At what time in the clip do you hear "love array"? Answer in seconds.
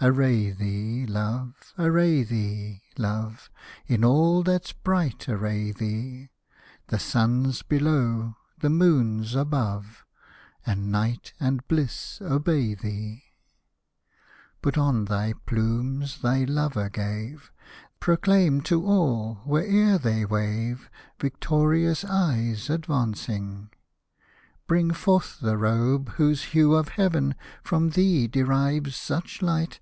1.06-2.22